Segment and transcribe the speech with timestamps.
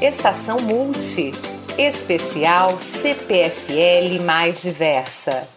[0.00, 1.32] Estação Multi.
[1.78, 5.48] Especial CPFL mais diversa.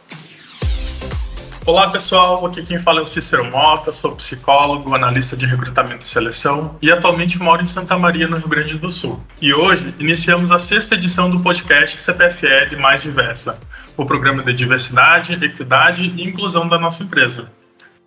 [1.65, 6.07] Olá pessoal, aqui quem fala é o Cícero Mota, sou psicólogo, analista de recrutamento e
[6.07, 9.21] seleção e atualmente moro em Santa Maria, no Rio Grande do Sul.
[9.41, 13.59] E hoje iniciamos a sexta edição do podcast CPFL Mais Diversa,
[13.97, 17.51] o programa de diversidade, equidade e inclusão da nossa empresa.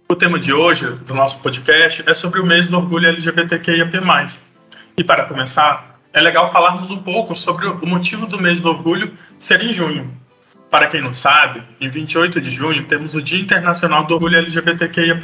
[0.09, 4.01] O tema de hoje do nosso podcast é sobre o mês do orgulho LGBTQIAP+.
[4.97, 9.13] E para começar, é legal falarmos um pouco sobre o motivo do mês do orgulho
[9.39, 10.11] ser em junho,
[10.73, 15.21] para quem não sabe, em 28 de junho temos o Dia Internacional do Orgulho LGBTQIAP+.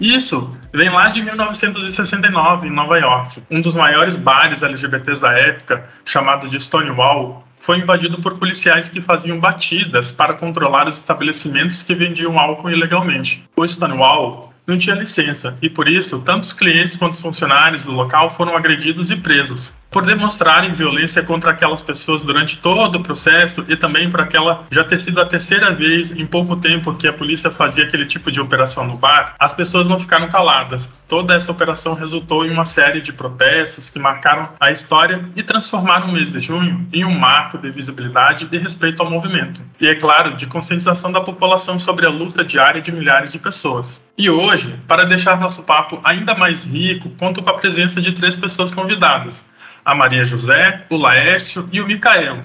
[0.00, 3.42] Isso vem lá de 1969, em Nova York.
[3.50, 9.02] Um dos maiores bares LGBTs da época, chamado de Stonewall, foi invadido por policiais que
[9.02, 13.44] faziam batidas para controlar os estabelecimentos que vendiam álcool ilegalmente.
[13.54, 17.92] O Stonewall não tinha licença e, por isso, tanto os clientes quanto os funcionários do
[17.92, 23.64] local foram agredidos e presos por demonstrarem violência contra aquelas pessoas durante todo o processo
[23.68, 27.12] e também por aquela já ter sido a terceira vez em pouco tempo que a
[27.12, 30.90] polícia fazia aquele tipo de operação no bar, as pessoas não ficaram caladas.
[31.08, 36.08] Toda essa operação resultou em uma série de protestos que marcaram a história e transformaram
[36.08, 39.62] o mês de junho em um marco de visibilidade e respeito ao movimento.
[39.80, 44.04] E é claro, de conscientização da população sobre a luta diária de milhares de pessoas.
[44.16, 48.36] E hoje, para deixar nosso papo ainda mais rico, conto com a presença de três
[48.36, 49.44] pessoas convidadas
[49.90, 52.38] a Maria José, o Laércio e o Micael.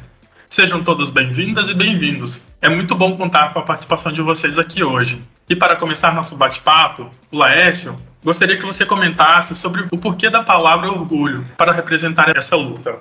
[0.50, 2.42] Sejam todos bem-vindas e bem-vindos.
[2.60, 5.22] É muito bom contar com a participação de vocês aqui hoje.
[5.48, 10.42] E para começar nosso bate-papo, o Laércio, gostaria que você comentasse sobre o porquê da
[10.42, 12.98] palavra orgulho para representar essa luta.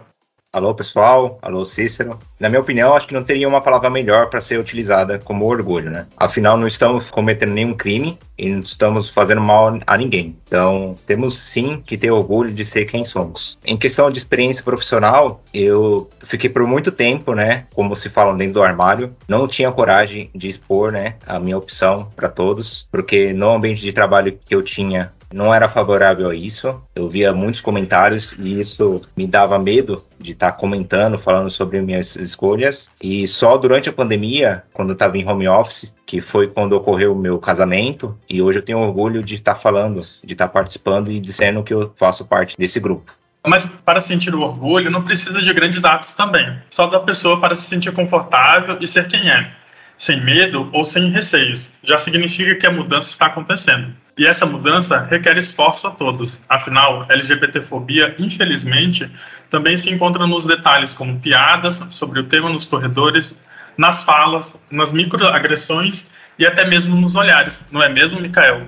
[0.55, 1.37] Alô, pessoal.
[1.43, 2.17] Alô, Cícero.
[2.39, 5.91] Na minha opinião, acho que não teria uma palavra melhor para ser utilizada como orgulho,
[5.91, 6.07] né?
[6.17, 10.37] Afinal, não estamos cometendo nenhum crime e não estamos fazendo mal a ninguém.
[10.47, 13.59] Então, temos sim que ter orgulho de ser quem somos.
[13.65, 18.55] Em questão de experiência profissional, eu fiquei por muito tempo, né, como se fala dentro
[18.55, 23.51] do armário, não tinha coragem de expor, né, a minha opção para todos, porque no
[23.51, 26.81] ambiente de trabalho que eu tinha não era favorável a isso.
[26.95, 31.83] Eu via muitos comentários e isso me dava medo de estar tá comentando, falando sobre
[31.83, 32.89] minhas escolhas.
[33.03, 37.13] E só durante a pandemia, quando eu estava em home office, que foi quando ocorreu
[37.13, 40.53] o meu casamento, e hoje eu tenho orgulho de estar tá falando, de estar tá
[40.53, 43.13] participando e dizendo que eu faço parte desse grupo.
[43.47, 46.59] Mas para sentir o orgulho não precisa de grandes atos também.
[46.71, 49.51] Só da pessoa para se sentir confortável e ser quem é,
[49.97, 51.73] sem medo ou sem receios.
[51.83, 53.95] Já significa que a mudança está acontecendo.
[54.17, 56.39] E essa mudança requer esforço a todos.
[56.49, 59.11] Afinal, LGBTfobia, infelizmente,
[59.51, 63.37] também se encontra nos detalhes como piadas sobre o tema nos corredores,
[63.77, 67.61] nas falas, nas microagressões e até mesmo nos olhares.
[67.73, 68.63] Não é mesmo, Mikael?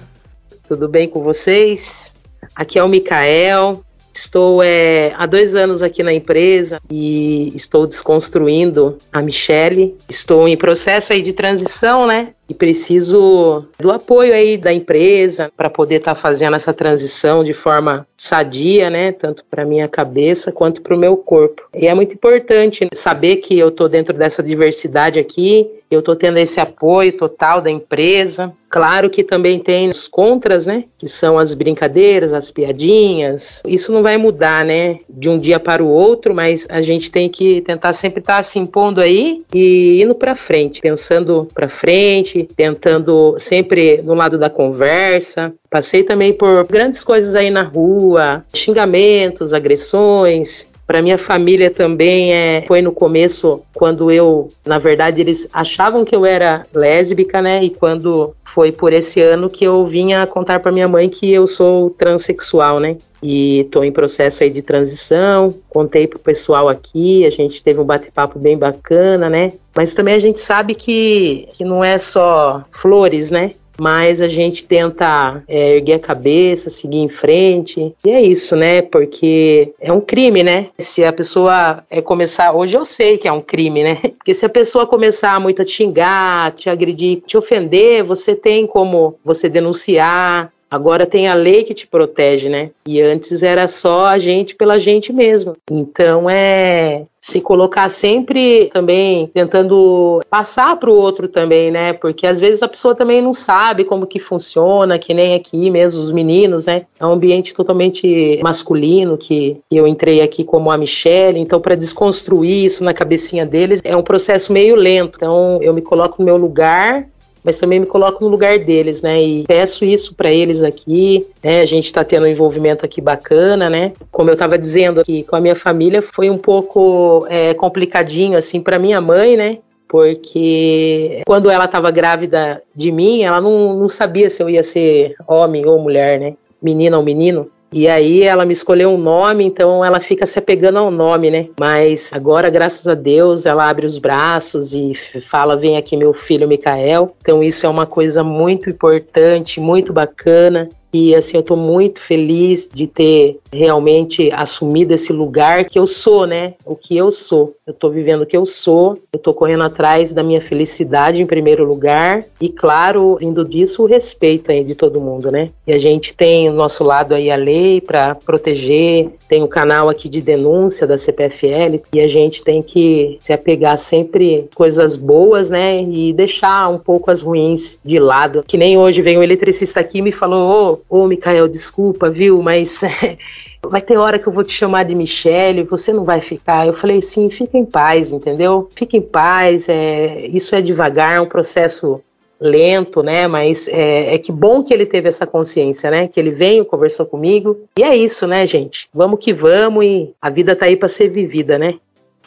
[0.66, 2.12] Tudo bem com vocês?
[2.56, 3.85] Aqui é o Mikael.
[4.16, 9.94] Estou é, há dois anos aqui na empresa e estou desconstruindo a Michelle.
[10.08, 12.32] Estou em processo aí de transição, né?
[12.48, 17.52] E preciso do apoio aí da empresa para poder estar tá fazendo essa transição de
[17.52, 19.12] forma sadia, né?
[19.12, 21.62] Tanto para minha cabeça quanto para o meu corpo.
[21.74, 26.38] E é muito importante saber que eu estou dentro dessa diversidade aqui, eu estou tendo
[26.38, 28.52] esse apoio total da empresa.
[28.68, 30.84] Claro que também tem os contras, né?
[30.98, 33.62] Que são as brincadeiras, as piadinhas.
[33.64, 34.98] Isso não vai mudar, né?
[35.08, 38.42] De um dia para o outro, mas a gente tem que tentar sempre estar tá
[38.42, 44.50] se impondo aí e indo para frente, pensando para frente tentando sempre no lado da
[44.50, 45.52] conversa.
[45.70, 52.62] Passei também por grandes coisas aí na rua, xingamentos, agressões, para minha família também é,
[52.62, 57.64] foi no começo quando eu, na verdade, eles achavam que eu era lésbica, né?
[57.64, 61.46] E quando foi por esse ano que eu vinha contar para minha mãe que eu
[61.46, 62.96] sou transexual, né?
[63.20, 65.52] E estou em processo aí de transição.
[65.68, 69.52] Contei pro pessoal aqui, a gente teve um bate-papo bem bacana, né?
[69.74, 73.50] Mas também a gente sabe que, que não é só flores, né?
[73.78, 77.94] Mas a gente tenta é, erguer a cabeça, seguir em frente.
[78.04, 78.82] E é isso, né?
[78.82, 80.68] Porque é um crime, né?
[80.78, 82.52] Se a pessoa é começar.
[82.52, 83.96] Hoje eu sei que é um crime, né?
[84.18, 88.66] Porque se a pessoa começar muito a te xingar, te agredir, te ofender, você tem
[88.66, 92.70] como você denunciar, Agora tem a lei que te protege, né?
[92.86, 95.56] E antes era só a gente pela gente mesmo.
[95.70, 101.92] Então é se colocar sempre também tentando passar para o outro também, né?
[101.92, 106.00] Porque às vezes a pessoa também não sabe como que funciona, que nem aqui mesmo
[106.00, 106.86] os meninos, né?
[107.00, 112.64] É um ambiente totalmente masculino que eu entrei aqui como a Michelle, então para desconstruir
[112.64, 115.16] isso na cabecinha deles é um processo meio lento.
[115.16, 117.08] Então eu me coloco no meu lugar
[117.46, 119.22] mas também me coloco no lugar deles, né?
[119.22, 121.60] E peço isso para eles aqui, né?
[121.60, 123.92] A gente está tendo um envolvimento aqui bacana, né?
[124.10, 128.60] Como eu estava dizendo aqui, com a minha família foi um pouco é, complicadinho, assim,
[128.60, 129.58] para minha mãe, né?
[129.88, 135.14] porque quando ela estava grávida de mim, ela não, não sabia se eu ia ser
[135.28, 136.34] homem ou mulher, né?
[136.60, 137.48] Menina ou menino.
[137.72, 141.48] E aí ela me escolheu um nome, então ela fica se apegando ao nome, né?
[141.58, 146.48] Mas agora, graças a Deus, ela abre os braços e fala: vem aqui meu filho
[146.48, 147.14] Micael.
[147.20, 150.68] Então isso é uma coisa muito importante, muito bacana.
[150.92, 156.26] E assim, eu estou muito feliz de ter realmente assumido esse lugar que eu sou,
[156.26, 156.54] né?
[156.64, 157.55] O que eu sou.
[157.66, 161.26] Eu estou vivendo o que eu sou, eu estou correndo atrás da minha felicidade em
[161.26, 165.50] primeiro lugar e, claro, indo disso, o respeito aí de todo mundo, né?
[165.66, 169.88] E a gente tem o nosso lado aí a lei para proteger, tem o canal
[169.88, 175.50] aqui de denúncia da CPFL e a gente tem que se apegar sempre coisas boas,
[175.50, 175.82] né?
[175.82, 178.44] E deixar um pouco as ruins de lado.
[178.46, 182.40] Que nem hoje veio um eletricista aqui e me falou: Ô, ô Mikael, desculpa, viu?
[182.40, 182.80] Mas
[183.68, 186.66] vai ter hora que eu vou te chamar de Michele, você não vai ficar.
[186.66, 188.68] Eu falei, sim, fica em paz, entendeu?
[188.74, 192.02] Fica em paz, é, isso é devagar, é um processo
[192.40, 193.26] lento, né?
[193.26, 196.08] Mas é, é, que bom que ele teve essa consciência, né?
[196.08, 197.58] Que ele veio, conversou comigo.
[197.78, 198.88] E é isso, né, gente?
[198.92, 201.74] Vamos que vamos e a vida tá aí para ser vivida, né?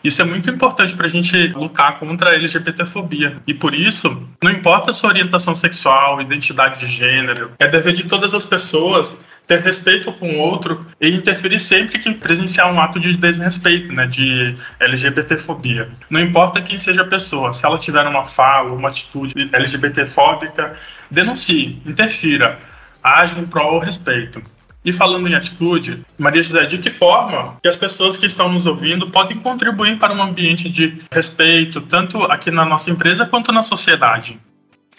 [0.04, 3.38] Isso é muito importante para a gente lutar contra a LGBTfobia.
[3.46, 8.04] E por isso, não importa a sua orientação sexual, identidade de gênero, é dever de
[8.06, 9.18] todas as pessoas
[9.50, 14.06] ter respeito com o outro e interferir sempre que presenciar um ato de desrespeito, né,
[14.06, 15.90] de LGBTfobia.
[16.08, 20.78] Não importa quem seja a pessoa, se ela tiver uma fala, uma atitude LGBTfóbica,
[21.10, 22.60] denuncie, interfira,
[23.04, 24.40] age em prol ao respeito.
[24.86, 28.68] E falando em atitude, Maria José, de que forma que as pessoas que estão nos
[28.68, 33.64] ouvindo podem contribuir para um ambiente de respeito, tanto aqui na nossa empresa quanto na
[33.64, 34.40] sociedade?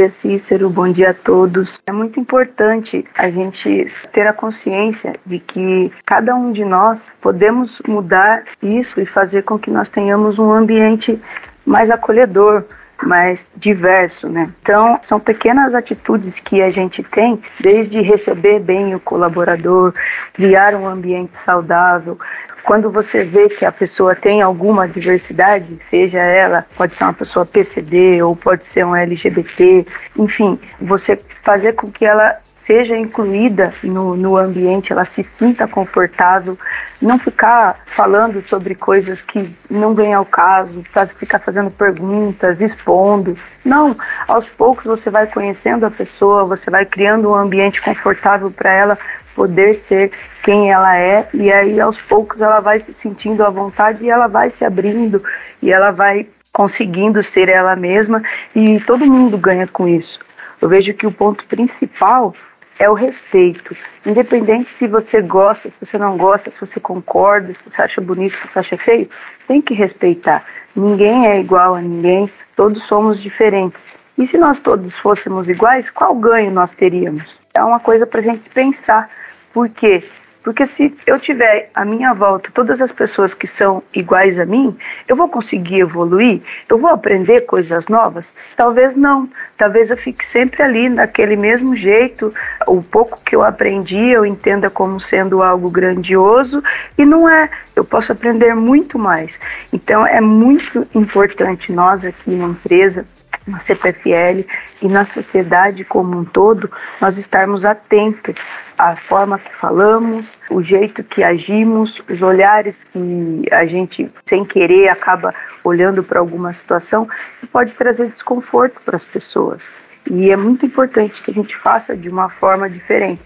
[0.08, 1.78] Cícero, bom dia a todos.
[1.86, 7.82] É muito importante a gente ter a consciência de que cada um de nós podemos
[7.86, 11.20] mudar isso e fazer com que nós tenhamos um ambiente
[11.66, 12.64] mais acolhedor,
[13.02, 14.50] mais diverso, né?
[14.62, 19.94] Então, são pequenas atitudes que a gente tem, desde receber bem o colaborador,
[20.32, 22.18] criar um ambiente saudável,
[22.62, 27.46] quando você vê que a pessoa tem alguma diversidade, seja ela, pode ser uma pessoa
[27.46, 29.86] PCD ou pode ser um LGBT,
[30.16, 32.38] enfim, você fazer com que ela
[32.70, 36.56] seja incluída no, no ambiente, ela se sinta confortável,
[37.02, 40.84] não ficar falando sobre coisas que não vêm ao caso,
[41.16, 43.36] ficar fazendo perguntas, expondo.
[43.64, 43.96] Não,
[44.28, 48.98] aos poucos você vai conhecendo a pessoa, você vai criando um ambiente confortável para ela
[49.34, 50.12] poder ser
[50.44, 54.28] quem ela é e aí aos poucos ela vai se sentindo à vontade e ela
[54.28, 55.20] vai se abrindo
[55.60, 58.22] e ela vai conseguindo ser ela mesma
[58.54, 60.20] e todo mundo ganha com isso.
[60.60, 62.32] Eu vejo que o ponto principal
[62.80, 63.76] é o respeito.
[64.06, 68.34] Independente se você gosta, se você não gosta, se você concorda, se você acha bonito,
[68.36, 69.08] se você acha feio,
[69.46, 70.42] tem que respeitar.
[70.74, 73.80] Ninguém é igual a ninguém, todos somos diferentes.
[74.16, 77.24] E se nós todos fôssemos iguais, qual ganho nós teríamos?
[77.52, 79.10] É uma coisa para a gente pensar.
[79.52, 80.02] Por quê?
[80.42, 84.76] Porque se eu tiver à minha volta todas as pessoas que são iguais a mim,
[85.06, 86.40] eu vou conseguir evoluir?
[86.68, 88.34] Eu vou aprender coisas novas?
[88.56, 89.28] Talvez não.
[89.56, 92.32] Talvez eu fique sempre ali naquele mesmo jeito.
[92.66, 96.62] O pouco que eu aprendi eu entenda como sendo algo grandioso
[96.96, 97.50] e não é.
[97.76, 99.38] Eu posso aprender muito mais.
[99.72, 103.04] Então é muito importante nós aqui na empresa
[103.46, 104.44] na CPFL
[104.82, 106.70] e na sociedade como um todo,
[107.00, 108.34] nós estarmos atentos
[108.78, 114.88] à forma que falamos, o jeito que agimos, os olhares que a gente, sem querer,
[114.88, 117.08] acaba olhando para alguma situação,
[117.40, 119.62] que pode trazer desconforto para as pessoas.
[120.10, 123.22] E é muito importante que a gente faça de uma forma diferente.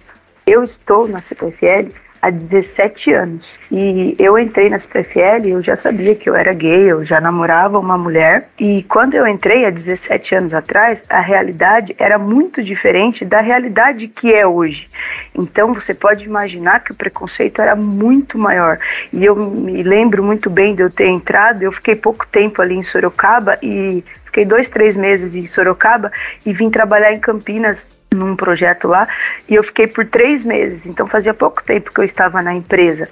[0.47, 1.91] Eu estou na CPFL
[2.25, 3.59] há 17 anos.
[3.71, 7.79] E eu entrei na CPFL, eu já sabia que eu era gay, eu já namorava
[7.79, 8.49] uma mulher.
[8.59, 14.09] E quando eu entrei há 17 anos atrás, a realidade era muito diferente da realidade
[14.09, 14.89] que é hoje.
[15.35, 18.79] Então você pode imaginar que o preconceito era muito maior.
[19.13, 22.75] E eu me lembro muito bem de eu ter entrado, eu fiquei pouco tempo ali
[22.75, 24.03] em Sorocaba e
[24.35, 26.11] fiquei dois, três meses em Sorocaba
[26.45, 29.07] e vim trabalhar em Campinas num projeto lá
[29.49, 33.09] e eu fiquei por três meses, então fazia pouco tempo que eu estava na empresa.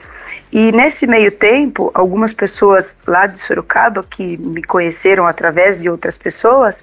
[0.50, 6.18] E nesse meio tempo, algumas pessoas lá de Sorocaba que me conheceram através de outras
[6.18, 6.80] pessoas,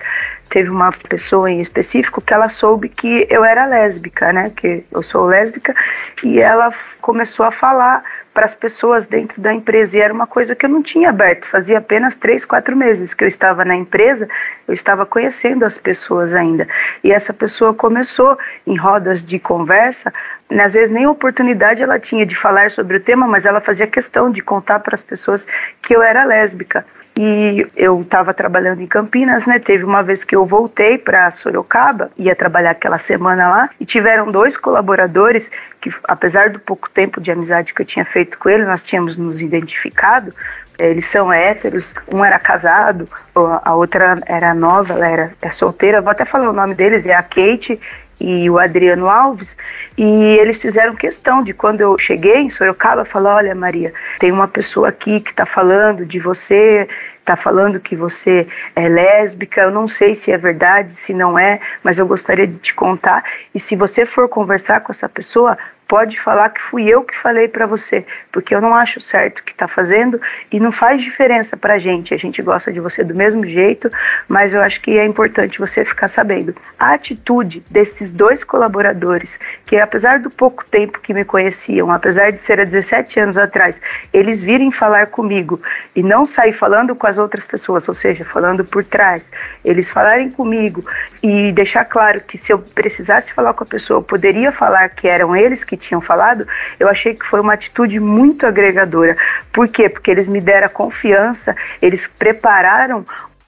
[0.50, 4.52] teve uma pessoa em específico que ela soube que eu era lésbica, né?
[4.56, 5.76] Que eu sou lésbica,
[6.24, 9.98] e ela começou a falar para as pessoas dentro da empresa.
[9.98, 11.48] E era uma coisa que eu não tinha aberto.
[11.48, 14.28] Fazia apenas três, quatro meses que eu estava na empresa,
[14.68, 16.68] eu estava conhecendo as pessoas ainda.
[17.04, 20.14] E essa pessoa começou em rodas de conversa
[20.58, 24.32] às vezes nem oportunidade ela tinha de falar sobre o tema, mas ela fazia questão
[24.32, 25.46] de contar para as pessoas
[25.82, 26.86] que eu era lésbica.
[27.22, 29.60] E eu estava trabalhando em Campinas, né?
[29.60, 34.32] Teve uma vez que eu voltei para Sorocaba, ia trabalhar aquela semana lá, e tiveram
[34.32, 38.64] dois colaboradores que, apesar do pouco tempo de amizade que eu tinha feito com ele,
[38.64, 40.34] nós tínhamos nos identificado.
[40.78, 46.00] Eles são héteros, um era casado, a outra era nova, ela era é solteira.
[46.00, 47.78] Vou até falar o nome deles, é a Kate
[48.20, 49.56] e o Adriano Alves,
[49.98, 54.48] e eles fizeram questão de quando eu cheguei em Sorocaba, falar, olha Maria, tem uma
[54.48, 56.88] pessoa aqui que está falando de você,
[57.30, 61.60] está falando que você é lésbica, eu não sei se é verdade, se não é,
[61.84, 65.56] mas eu gostaria de te contar, e se você for conversar com essa pessoa,
[65.90, 69.44] pode falar que fui eu que falei para você, porque eu não acho certo o
[69.44, 72.14] que está fazendo e não faz diferença para a gente.
[72.14, 73.90] A gente gosta de você do mesmo jeito,
[74.28, 76.56] mas eu acho que é importante você ficar sabendo.
[76.78, 82.40] A atitude desses dois colaboradores, que apesar do pouco tempo que me conheciam, apesar de
[82.44, 83.82] ser há 17 anos atrás,
[84.14, 85.60] eles virem falar comigo
[85.96, 89.26] e não sair falando com as outras pessoas, ou seja, falando por trás,
[89.66, 90.86] eles falarem comigo
[91.24, 95.08] e deixar claro que se eu precisasse falar com a pessoa, eu poderia falar que
[95.08, 96.48] eram eles que tinham falado,
[96.80, 99.16] eu achei que foi uma atitude muito agregadora.
[99.52, 99.90] Por quê?
[99.90, 103.06] Porque eles me deram confiança, eles prepararam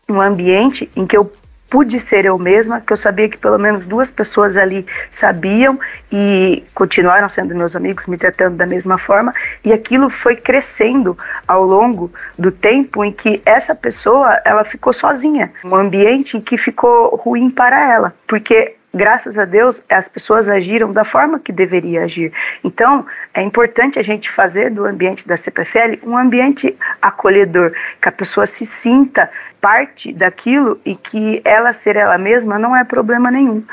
[0.09, 1.31] um ambiente em que eu
[1.71, 5.79] pude ser eu mesma, que eu sabia que pelo menos duas pessoas ali sabiam
[6.11, 9.33] e continuaram sendo meus amigos, me tratando da mesma forma,
[9.63, 15.53] e aquilo foi crescendo ao longo do tempo em que essa pessoa, ela ficou sozinha,
[15.63, 20.91] um ambiente em que ficou ruim para ela, porque graças a Deus, as pessoas agiram
[20.91, 22.31] da forma que deveria agir.
[22.63, 27.71] Então, é importante a gente fazer do ambiente da CPFL um ambiente acolhedor,
[28.01, 29.29] que a pessoa se sinta
[29.59, 33.63] parte daquilo e que ela ser ela mesma não é problema nenhum.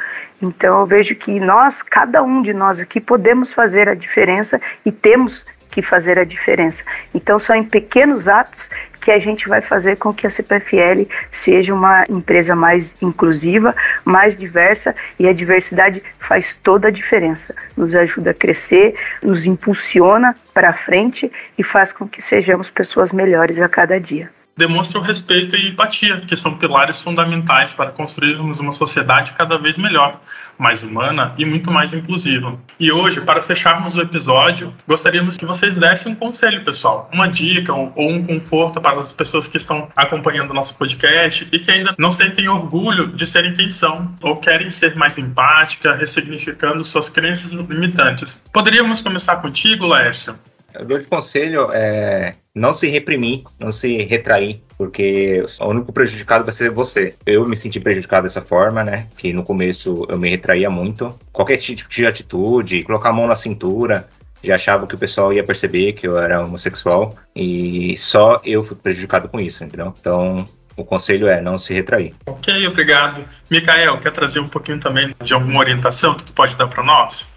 [0.40, 4.92] Então, eu vejo que nós, cada um de nós aqui, podemos fazer a diferença e
[4.92, 6.82] temos que fazer a diferença.
[7.14, 8.70] Então, são em pequenos atos
[9.08, 13.74] que a gente vai fazer com que a CPFL seja uma empresa mais inclusiva,
[14.04, 17.54] mais diversa e a diversidade faz toda a diferença.
[17.74, 23.58] Nos ajuda a crescer, nos impulsiona para frente e faz com que sejamos pessoas melhores
[23.58, 28.72] a cada dia demonstra o respeito e empatia, que são pilares fundamentais para construirmos uma
[28.72, 30.20] sociedade cada vez melhor,
[30.58, 32.58] mais humana e muito mais inclusiva.
[32.78, 37.72] E hoje, para fecharmos o episódio, gostaríamos que vocês dessem um conselho, pessoal, uma dica
[37.72, 41.94] ou um conforto para as pessoas que estão acompanhando o nosso podcast e que ainda
[41.98, 47.52] não sentem orgulho de serem quem são ou querem ser mais empática, ressignificando suas crenças
[47.52, 48.42] limitantes.
[48.52, 50.34] Poderíamos começar contigo, Laércio?
[50.80, 56.52] O meu conselho é não se reprimir, não se retrair, porque o único prejudicado vai
[56.52, 57.14] ser você.
[57.26, 59.06] Eu me senti prejudicado dessa forma, né?
[59.16, 61.16] Que no começo eu me retraía muito.
[61.32, 64.08] Qualquer tipo de atitude, colocar a mão na cintura,
[64.42, 68.76] já achava que o pessoal ia perceber que eu era homossexual e só eu fui
[68.76, 69.92] prejudicado com isso, entendeu?
[69.98, 70.44] Então,
[70.76, 72.14] o conselho é não se retrair.
[72.26, 73.24] Ok, obrigado.
[73.50, 77.28] Micael, quer trazer um pouquinho também de alguma orientação que tu pode dar para nós?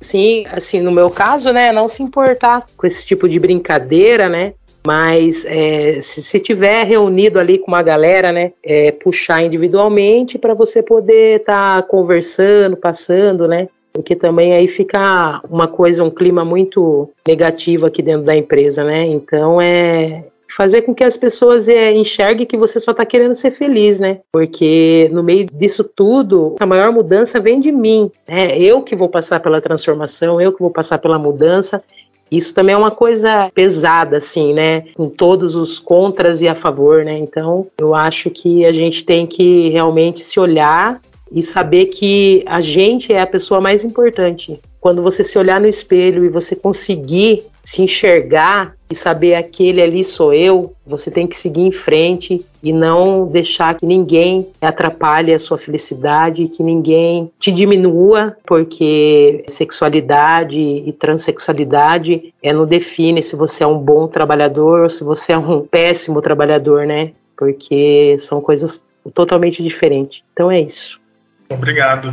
[0.00, 4.54] Sim, assim, no meu caso, né, não se importar com esse tipo de brincadeira, né,
[4.84, 10.54] mas é, se, se tiver reunido ali com uma galera, né, é, puxar individualmente para
[10.54, 16.46] você poder estar tá conversando, passando, né, porque também aí fica uma coisa, um clima
[16.46, 21.92] muito negativo aqui dentro da empresa, né, então é, fazer com que as pessoas é,
[21.92, 24.18] enxerguem que você só está querendo ser feliz, né?
[24.32, 28.10] Porque no meio disso tudo, a maior mudança vem de mim.
[28.28, 28.58] Né?
[28.58, 31.82] Eu que vou passar pela transformação, eu que vou passar pela mudança.
[32.30, 34.84] Isso também é uma coisa pesada, assim, né?
[34.94, 37.18] Com todos os contras e a favor, né?
[37.18, 41.00] Então, eu acho que a gente tem que realmente se olhar
[41.32, 44.60] e saber que a gente é a pessoa mais importante.
[44.80, 50.02] Quando você se olhar no espelho e você conseguir se enxergar e saber aquele ali
[50.02, 55.38] sou eu, você tem que seguir em frente e não deixar que ninguém atrapalhe a
[55.38, 63.62] sua felicidade, que ninguém te diminua, porque sexualidade e transexualidade é, não define se você
[63.62, 67.12] é um bom trabalhador ou se você é um péssimo trabalhador, né?
[67.36, 68.82] Porque são coisas
[69.14, 70.22] totalmente diferentes.
[70.32, 71.00] Então é isso.
[71.48, 72.12] Obrigado.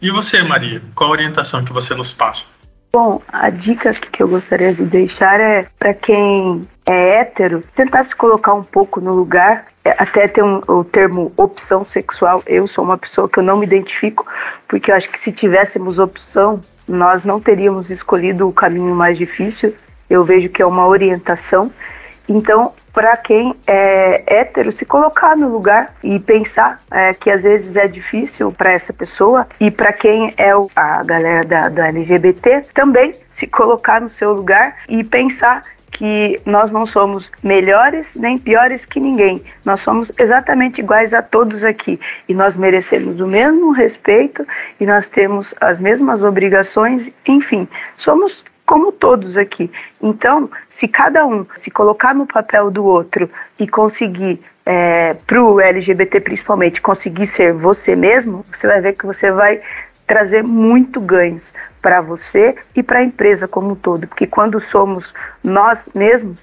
[0.00, 2.46] E você, Maria, qual a orientação que você nos passa?
[2.94, 8.14] Bom, a dica que eu gostaria de deixar é para quem é hétero, tentar se
[8.14, 12.40] colocar um pouco no lugar, é, até ter um, o termo opção sexual.
[12.46, 14.24] Eu sou uma pessoa que eu não me identifico,
[14.68, 19.74] porque eu acho que se tivéssemos opção, nós não teríamos escolhido o caminho mais difícil
[20.08, 21.70] eu vejo que é uma orientação.
[22.28, 27.74] Então, para quem é hétero se colocar no lugar e pensar é, que às vezes
[27.74, 32.66] é difícil para essa pessoa e para quem é o, a galera da, da LGBT
[32.72, 38.84] também se colocar no seu lugar e pensar que nós não somos melhores nem piores
[38.84, 39.42] que ninguém.
[39.64, 44.46] Nós somos exatamente iguais a todos aqui e nós merecemos o mesmo respeito
[44.80, 49.70] e nós temos as mesmas obrigações, enfim, somos como todos aqui.
[50.02, 55.60] Então, se cada um se colocar no papel do outro e conseguir, é, para o
[55.60, 59.60] LGBT principalmente, conseguir ser você mesmo, você vai ver que você vai
[60.06, 61.44] trazer muito ganhos
[61.80, 64.06] para você e para a empresa como um todo.
[64.06, 66.38] Porque quando somos nós mesmos,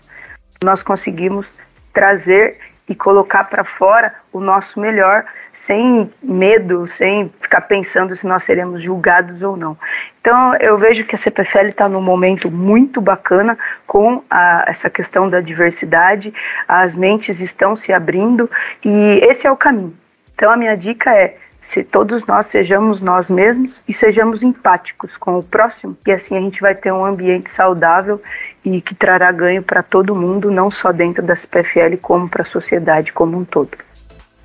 [0.64, 1.52] nós conseguimos
[1.94, 8.44] trazer e colocar para fora o nosso melhor sem medo, sem ficar pensando se nós
[8.44, 9.78] seremos julgados ou não.
[10.20, 15.30] Então, eu vejo que a CPFL está num momento muito bacana com a, essa questão
[15.30, 16.34] da diversidade,
[16.68, 18.50] as mentes estão se abrindo
[18.84, 19.96] e esse é o caminho.
[20.34, 25.38] Então, a minha dica é se todos nós sejamos nós mesmos e sejamos empáticos com
[25.38, 28.22] o próximo, e assim a gente vai ter um ambiente saudável
[28.66, 32.46] e que trará ganho para todo mundo, não só dentro da CPFL, como para a
[32.46, 33.78] sociedade como um todo.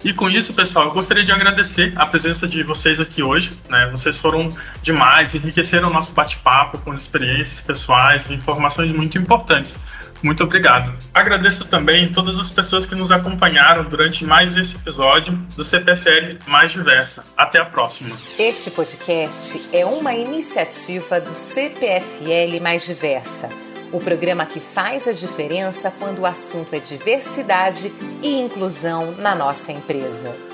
[0.06, 3.50] E com isso, pessoal, eu gostaria de agradecer a presença de vocês aqui hoje.
[3.68, 3.88] Né?
[3.90, 4.48] Vocês foram
[4.80, 9.76] demais, enriqueceram o nosso bate-papo com experiências pessoais e informações muito importantes.
[10.22, 10.96] Muito obrigado.
[11.12, 16.70] Agradeço também todas as pessoas que nos acompanharam durante mais esse episódio do CPFL Mais
[16.70, 17.24] Diversa.
[17.36, 18.14] Até a próxima.
[18.38, 25.92] Este podcast é uma iniciativa do CPFL Mais Diversa o programa que faz a diferença
[25.98, 30.45] quando o assunto é diversidade e inclusão na nossa empresa.